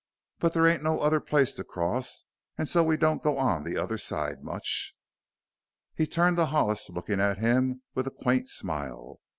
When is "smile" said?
8.49-9.19